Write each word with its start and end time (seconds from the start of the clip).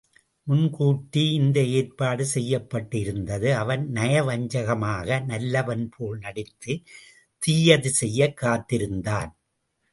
முன்கூட்டி 0.47 1.33
இந்த 1.33 1.63
ஏற்பாடு 1.71 2.25
செய்யப்பட்டு 2.25 2.99
இருந்தது 2.99 3.55
அவன் 3.55 3.83
நயவஞ்சகமாக 3.91 5.19
நல்லவன்போல் 5.25 6.17
நடித்துத் 6.19 6.83
தீயது 7.41 7.89
செய்யக் 7.91 8.37
காத்திருந்தான். 8.37 9.31